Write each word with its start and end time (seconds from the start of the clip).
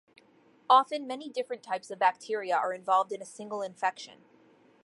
Often 0.67 1.05
many 1.05 1.29
different 1.29 1.61
types 1.61 1.91
of 1.91 1.99
bacteria 1.99 2.55
are 2.55 2.73
involved 2.73 3.11
in 3.11 3.21
a 3.21 3.23
single 3.25 3.61
infection. 3.61 4.21